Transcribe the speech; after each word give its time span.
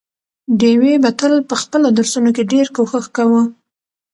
ډېوې 0.59 0.93
به 1.03 1.09
تل 1.19 1.33
په 1.49 1.55
خپلو 1.61 1.87
درسونو 1.97 2.29
کې 2.35 2.49
ډېر 2.53 2.65
کوښښ 2.75 3.05
کاوه، 3.15 3.41